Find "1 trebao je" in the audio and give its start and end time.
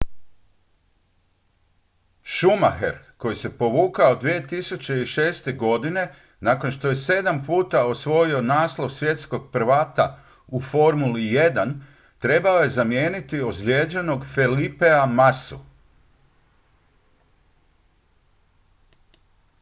11.21-12.69